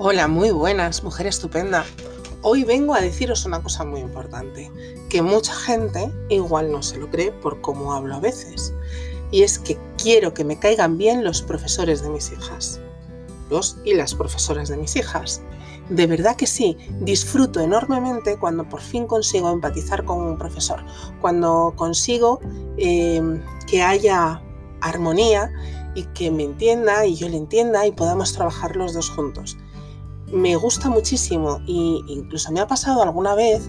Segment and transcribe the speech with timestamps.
[0.00, 1.84] Hola, muy buenas, mujer estupenda.
[2.42, 4.70] Hoy vengo a deciros una cosa muy importante,
[5.08, 8.72] que mucha gente igual no se lo cree por cómo hablo a veces.
[9.32, 12.80] Y es que quiero que me caigan bien los profesores de mis hijas.
[13.50, 15.42] Los y las profesoras de mis hijas.
[15.88, 20.80] De verdad que sí, disfruto enormemente cuando por fin consigo empatizar con un profesor,
[21.20, 22.38] cuando consigo
[22.76, 23.20] eh,
[23.66, 24.40] que haya
[24.80, 25.50] armonía
[25.96, 29.56] y que me entienda y yo le entienda y podamos trabajar los dos juntos
[30.32, 33.68] me gusta muchísimo e incluso me ha pasado alguna vez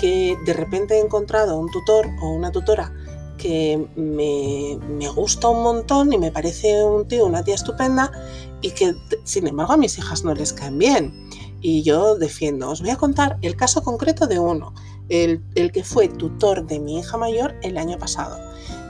[0.00, 2.92] que de repente he encontrado un tutor o una tutora
[3.38, 8.12] que me, me, gusta un montón y me parece un tío, una tía estupenda
[8.60, 11.28] y que sin embargo a mis hijas no les caen bien.
[11.60, 14.74] Y yo defiendo, os voy a contar el caso concreto de uno,
[15.08, 18.38] el, el que fue tutor de mi hija mayor el año pasado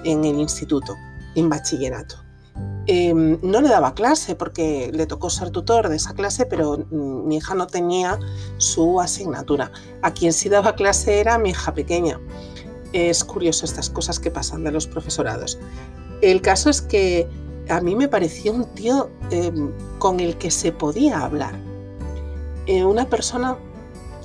[0.04, 0.96] en el instituto,
[1.34, 2.16] en bachillerato.
[2.86, 7.28] Em, no le daba clase porque le tocó ser tutor de esa clase, pero mm,
[7.28, 8.18] mi hija no tenía
[8.56, 9.70] su asignatura.
[10.02, 12.20] A quien sí daba clase era mi hija pequeña.
[12.92, 15.58] Es curioso estas cosas que pasan de los profesorados.
[16.22, 17.28] El caso es que
[17.68, 21.54] a mí me pareció un tío em, con el que se podía hablar.
[22.66, 23.56] Eh, una persona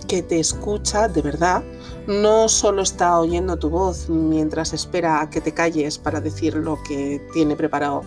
[0.07, 1.63] que te escucha de verdad,
[2.07, 6.81] no solo está oyendo tu voz mientras espera a que te calles para decir lo
[6.83, 8.03] que tiene preparado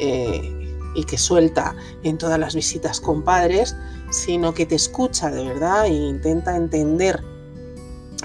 [0.00, 0.56] eh,
[0.94, 3.76] y que suelta en todas las visitas con padres,
[4.10, 7.22] sino que te escucha de verdad e intenta entender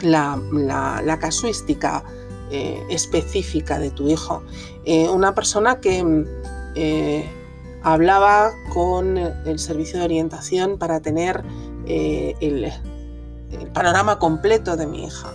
[0.01, 2.03] la, casuística
[2.49, 4.41] eh, específica de tu hijo.
[4.83, 6.33] Eh, una persona que
[7.83, 11.43] hablaba con el servicio de orientación para tener
[11.85, 12.71] el
[13.73, 15.31] panorama completo de mi hija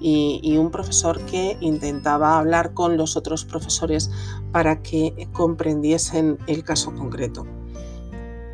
[0.00, 4.10] y, un profesor que intentaba hablar con los otros profesores
[4.54, 7.44] para que comprendiesen el caso concreto.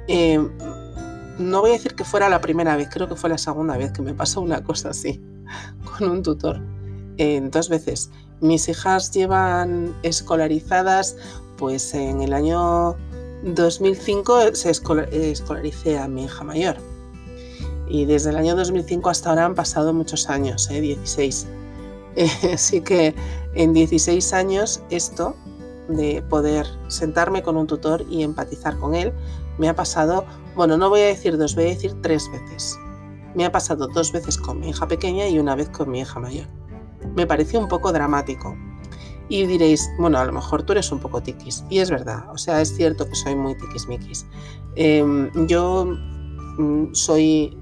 [0.09, 0.41] Eh,
[1.39, 3.93] no voy a decir que fuera la primera vez, creo que fue la segunda vez
[3.93, 5.21] que me pasó una cosa así
[5.99, 6.59] con un tutor.
[7.50, 8.10] dos veces.
[8.41, 11.19] Mis hijas llevan escolarizadas,
[11.59, 12.97] pues en el año
[13.43, 16.78] 2005 se escolaricé a mi hija mayor
[17.91, 21.47] y desde el año 2005 hasta ahora han pasado muchos años, 16.
[22.16, 22.31] ¿eh?
[22.55, 23.15] así que
[23.55, 25.37] en 16 años esto
[25.97, 29.12] de poder sentarme con un tutor y empatizar con él
[29.59, 30.25] me ha pasado,
[30.56, 32.78] bueno, no voy a decir dos, voy a decir tres veces.
[33.34, 36.19] Me ha pasado dos veces con mi hija pequeña y una vez con mi hija
[36.19, 36.47] mayor.
[37.15, 38.56] Me pareció un poco dramático.
[39.28, 41.62] Y diréis, bueno, a lo mejor tú eres un poco tiquis.
[41.71, 44.27] Y es verdad, o sea, es cierto que soy muy tiquismiquis.
[44.75, 45.87] Eh, yo
[46.61, 47.57] Mm, soy,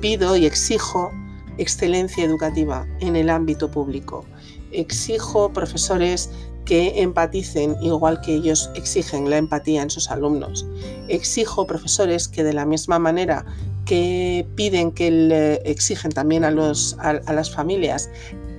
[0.00, 1.10] pido y exijo
[1.56, 4.26] excelencia educativa en el ámbito público.
[4.72, 6.30] Exijo profesores
[6.64, 10.66] que empaticen igual que ellos exigen la empatía en sus alumnos.
[11.08, 13.44] Exijo profesores que de la misma manera
[13.84, 18.08] que piden que le exigen también a, los, a las familias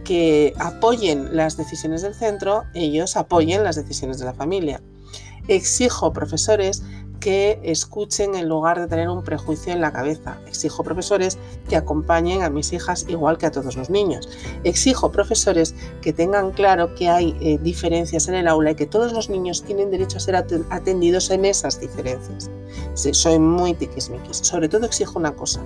[0.04, 4.82] que apoyen las decisiones del centro, ellos apoyen las decisiones de la familia.
[5.48, 6.84] Exijo profesores
[7.22, 10.40] que escuchen en lugar de tener un prejuicio en la cabeza.
[10.48, 11.38] Exijo profesores
[11.70, 14.28] que acompañen a mis hijas igual que a todos los niños.
[14.66, 19.14] Exijo profesores que tengan claro que hay eh, diferencias en el aula y que todos
[19.14, 22.50] los niños tienen derecho a ser atendidos en esas diferencias.
[22.96, 24.38] soy muy tiquismiquis.
[24.38, 25.62] Sobre todo exijo una cosa.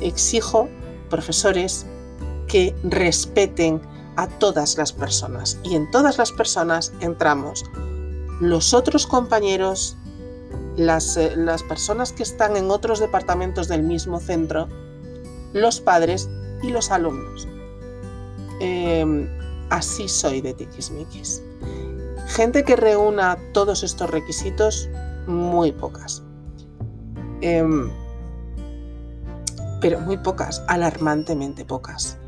[0.00, 0.68] Exijo
[1.10, 1.84] profesores
[2.46, 3.80] que respeten
[4.16, 5.58] a todas las personas.
[5.64, 7.64] Y en todas las personas entramos
[8.40, 9.96] los otros compañeros,
[10.76, 14.68] eh, las, personas que están en otros departamentos del mismo centro,
[15.52, 16.28] los padres
[16.62, 17.48] y los alumnos.
[18.60, 19.28] Em,
[19.70, 21.42] así soy de tiquismiquis.
[22.28, 24.88] Gente que reúna todos estos requisitos,
[25.26, 26.22] muy pocas.
[27.40, 27.90] Em,
[29.80, 32.19] pero muy pocas, alarmantemente pocas.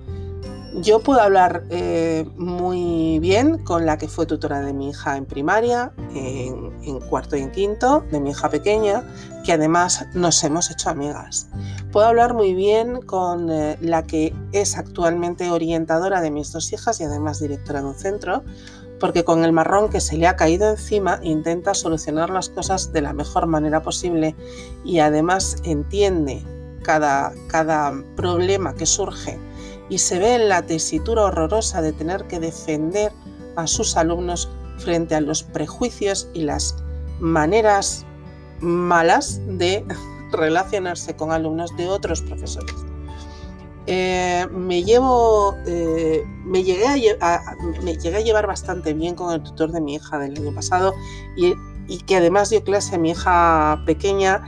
[0.75, 5.27] Yo puedo hablar eh, muy bien con la que fue tutora de mi hija en
[5.27, 6.73] primaria, en,
[7.11, 9.05] cuarto y en quinto, de mi hija pequeña,
[9.45, 11.49] que además nos hemos hecho amigas.
[11.91, 17.01] Puedo hablar muy bien con eh, la que es actualmente orientadora de mis dos hijas
[17.01, 18.43] y además directora de un centro,
[18.99, 23.03] porque con el marrón que se le ha caído encima intenta solucionar las cosas de
[23.03, 24.35] la mejor manera posible
[24.87, 26.43] y además entiende
[26.83, 29.39] cada, cada problema que surge
[29.93, 33.13] y se ve en la tesitura horrorosa de tener que defender
[33.57, 34.49] a sus alumnos
[34.79, 36.77] frente a los prejuicios y las
[37.21, 38.07] maneras
[38.61, 39.85] malas de
[40.33, 42.75] relacionarse con alumnos de otros profesores.
[43.87, 46.87] Eh, me llevo, eh, me, llegué
[47.21, 50.95] a, llevar bastante bien con el tutor de mi hija del año pasado
[51.37, 51.53] y,
[51.87, 54.41] y que además dio clase a mi hija pequeña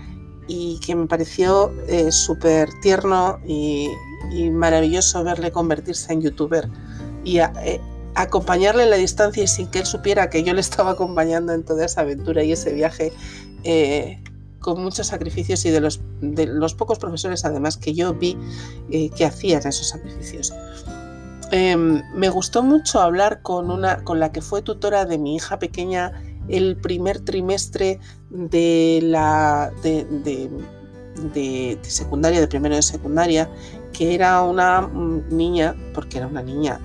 [0.47, 3.91] y que me pareció eh, súper tierno y,
[4.51, 6.69] maravilloso verle convertirse en youtuber
[7.25, 7.81] y eh,
[8.15, 11.65] acompañarle en la distancia y sin que él supiera que yo le estaba acompañando en
[11.65, 13.13] toda esa aventura y ese viaje
[13.65, 14.23] eh,
[14.61, 18.39] con muchos sacrificios y de los, de los pocos profesores además que yo vi
[18.91, 20.53] que hacían esos sacrificios.
[21.51, 25.59] Em, me gustó mucho hablar con, una, con la que fue tutora de mi hija
[25.59, 26.13] pequeña
[26.49, 28.01] el primer trimestre
[28.31, 33.49] de la de, secundaria, de primero de secundaria,
[33.95, 34.87] que era una
[35.31, 36.79] niña, porque era una niña,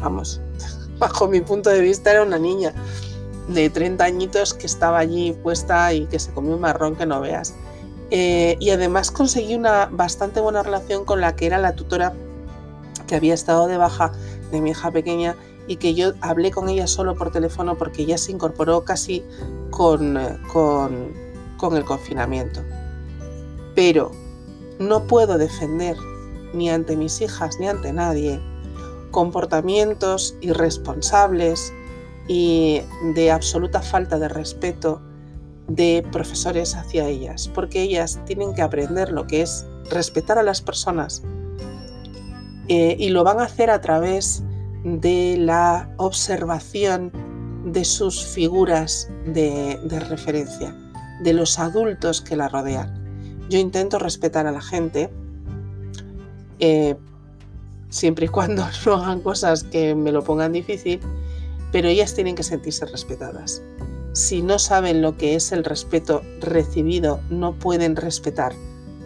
[0.00, 0.40] vamos,
[0.98, 2.74] bajo mi punto de vista era una niña
[3.48, 7.20] de 30 añitos que estaba allí puesta y que se comió un marrón que no
[7.20, 7.54] veas.
[8.10, 12.12] Eh, y además conseguí una bastante buena relación con la que era la tutora
[13.06, 14.12] que había estado de baja
[14.50, 15.36] de mi hija pequeña
[15.68, 19.24] y que yo hablé con ella solo por teléfono porque ya se incorporó casi
[19.70, 20.18] con,
[20.52, 22.60] con, el confinamiento.
[23.76, 24.10] Pero
[24.80, 25.96] no puedo defender
[26.52, 28.40] ni ante mis hijas ni ante nadie
[29.10, 31.72] comportamientos irresponsables
[32.28, 32.80] y
[33.14, 35.02] de absoluta falta de respeto
[35.66, 40.60] de profesores hacia ellas, porque ellas tienen que aprender lo que es respetar a las
[40.60, 41.22] personas
[42.68, 44.42] eh, y lo van a hacer a través
[44.84, 47.12] de la observación
[47.64, 50.74] de sus figuras de, referencia,
[51.22, 52.96] de los adultos que la rodean.
[53.48, 55.12] Yo intento respetar a la gente,
[56.60, 56.96] eh,
[57.88, 61.00] siempre y cuando no hagan cosas que me lo pongan difícil,
[61.72, 63.62] pero ellas tienen que sentirse respetadas.
[64.12, 68.52] Si no saben lo que es el respeto recibido, no pueden respetar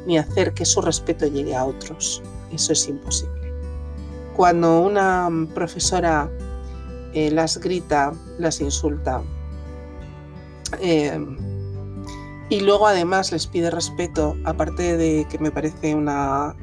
[0.06, 2.22] ni hacer que su respeto llegue a otros.
[2.52, 3.52] Eso es imposible.
[4.34, 6.30] Cuando una profesora
[7.12, 9.22] eh, las grita, las insulta
[10.80, 11.18] eh,
[12.48, 16.54] y luego además les pide respeto, aparte de que me parece una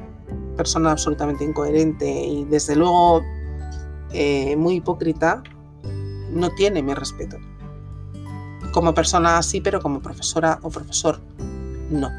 [0.61, 3.23] persona absolutamente incoherente y desde luego
[4.13, 5.41] eh, muy hipócrita,
[6.29, 7.37] no tiene mi respeto.
[8.71, 11.19] Como persona sí, pero como profesora o profesor
[11.89, 12.09] no.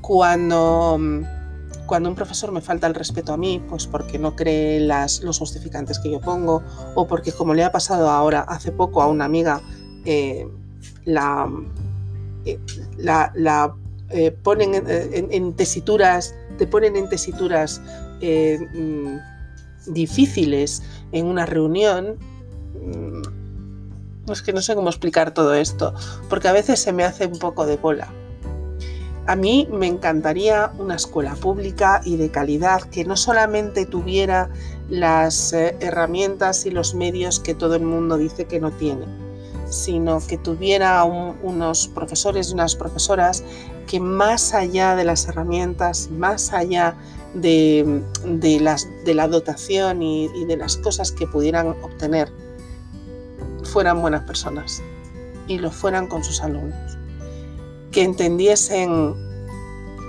[0.00, 0.98] Cuando
[1.84, 5.38] cuando un profesor me falta el respeto a mí, pues porque no cree las, los
[5.38, 6.62] justificantes que yo pongo,
[6.94, 9.60] o porque como le ha pasado ahora hace poco a una amiga,
[10.06, 10.48] eh,
[11.04, 11.50] la,
[12.46, 12.58] eh,
[12.96, 13.74] la,
[14.12, 17.80] eh, ponen en, tesituras, te ponen en tesituras
[18.20, 19.16] mm,
[19.86, 20.82] difíciles
[21.12, 22.18] en una reunión.
[22.74, 25.94] Mm, es que no sé cómo explicar todo esto,
[26.28, 28.12] porque a veces se me hace un poco de bola.
[29.26, 34.50] A mí me encantaría una escuela pública y de calidad que no solamente tuviera
[34.88, 39.06] las eh, herramientas y los medios que todo el mundo dice que no tiene,
[39.72, 43.42] sino que tuviera unos profesores y unas profesoras
[43.86, 46.94] que más allá de las herramientas, más allá
[47.34, 48.02] de,
[48.60, 52.30] las, de la dotación y de las cosas que pudieran obtener,
[53.64, 54.82] fueran buenas personas
[55.48, 56.98] y lo fueran con sus alumnos.
[57.90, 59.14] Que entendiesen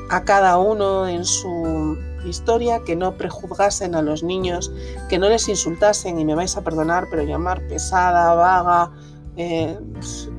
[0.09, 4.71] a cada uno en su historia, que no prejuzgasen a los niños,
[5.09, 8.91] que no les insultasen, y me vais a perdonar, pero llamar pesada, vaga,
[9.35, 9.79] eh,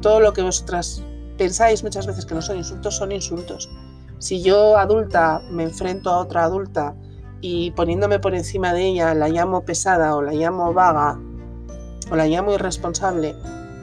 [0.00, 1.02] todo lo que vosotras
[1.36, 3.70] pensáis muchas veces que no son insultos, son insultos.
[4.18, 6.94] Si yo adulta me enfrento a otra adulta
[7.40, 11.18] y poniéndome por encima de ella la llamo pesada o la llamo vaga
[12.10, 13.34] o la llamo irresponsable,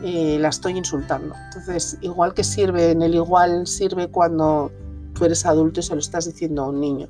[0.03, 1.35] la estoy insultando.
[1.47, 4.71] Entonces, igual que sirve en el igual, sirve cuando
[5.13, 7.07] tú eres adulto y se lo estás diciendo a un niño.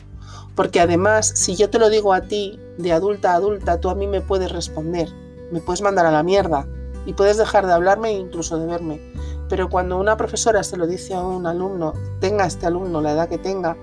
[0.55, 3.96] Porque además, si yo te lo digo a ti, de adulta a adulta, tú a
[3.96, 5.10] mí me puedes responder,
[5.51, 6.67] me puedes mandar a la mierda
[7.05, 9.01] y puedes dejar de hablarme e incluso de verme.
[9.50, 13.29] Pero cuando una profesora se lo dice a un alumno, tenga este alumno la edad
[13.29, 13.75] que tenga,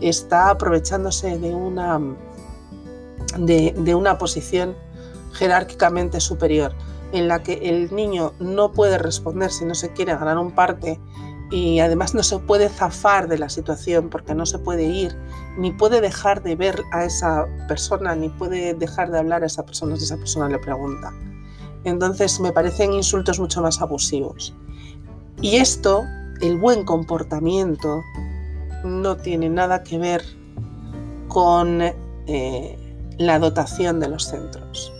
[0.00, 2.00] está aprovechándose de una,
[3.38, 4.74] de, de una posición
[5.32, 6.74] jerárquicamente superior
[7.12, 10.98] en la que el niño no puede responder si no se quiere ganar un parte
[11.52, 15.14] y además no se puede zafar de la situación porque no se puede ir,
[15.58, 19.64] ni puede dejar de ver a esa persona, ni puede dejar de hablar a esa
[19.64, 21.12] persona si esa persona le pregunta.
[21.84, 24.54] Entonces me parecen insultos mucho más abusivos.
[25.40, 26.04] Y esto,
[26.40, 28.02] el buen comportamiento,
[28.84, 30.22] no tiene nada que ver
[31.28, 32.78] con eh,
[33.18, 34.92] la dotación de los centros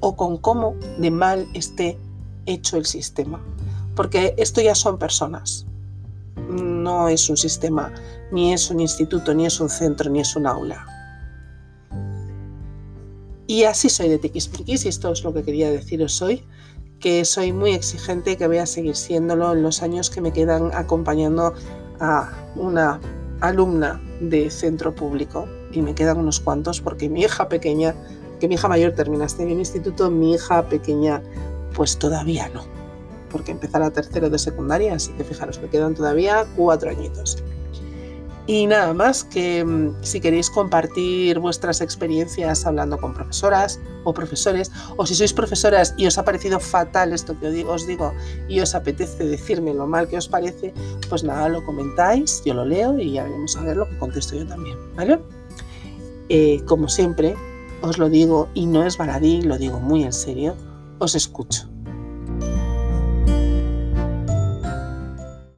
[0.00, 1.98] o con cómo de mal esté
[2.46, 3.42] hecho el sistema.
[3.94, 5.66] Porque esto ya son personas.
[6.48, 7.92] No es un sistema,
[8.30, 10.95] ni es un instituto, ni es un centro, ni es un aula.
[13.46, 16.42] Y así soy de tiquismiquis y esto es lo que quería deciros hoy,
[16.98, 20.70] que soy muy exigente que voy a seguir siéndolo en los años que me quedan
[20.74, 21.54] acompañando
[22.00, 23.00] a una
[23.40, 27.94] alumna de centro público y me quedan unos cuantos porque mi hija pequeña,
[28.40, 31.22] que mi hija mayor termina este en instituto, mi hija pequeña
[31.74, 32.64] pues todavía no,
[33.30, 37.42] porque empezará tercero de secundaria, así que fijaros, me quedan todavía cuatro añitos.
[38.46, 44.70] Y nada más que mm, si queréis compartir vuestras experiencias hablando con profesoras o profesores,
[44.96, 48.12] o si sois profesoras y os ha parecido fatal esto que os digo
[48.48, 50.72] y os apetece decirme lo mal que os parece,
[51.08, 54.36] pues nada, lo comentáis, yo lo leo y ya veremos a ver lo que contesto
[54.36, 55.18] yo también, ¿vale?
[56.28, 57.34] Eh, como siempre,
[57.82, 60.54] os lo digo y no es baladí, lo digo muy en serio,
[60.98, 61.75] os escucho.